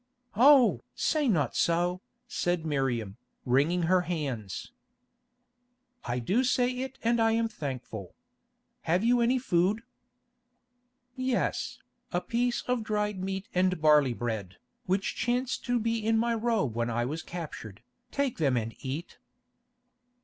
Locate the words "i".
6.05-6.17, 7.21-7.33, 16.89-17.05